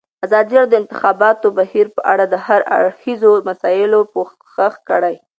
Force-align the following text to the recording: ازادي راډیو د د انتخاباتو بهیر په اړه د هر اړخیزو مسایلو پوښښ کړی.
ازادي 0.25 0.51
راډیو 0.59 0.71
د 0.71 0.71
د 0.75 0.79
انتخاباتو 0.81 1.47
بهیر 1.57 1.87
په 1.95 2.01
اړه 2.13 2.25
د 2.27 2.35
هر 2.45 2.61
اړخیزو 2.77 3.31
مسایلو 3.49 3.99
پوښښ 4.13 4.73
کړی. 4.89 5.15